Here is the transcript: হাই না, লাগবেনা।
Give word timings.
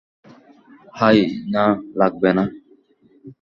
হাই 0.93 1.17
না, 1.53 1.63
লাগবেনা। 1.99 2.43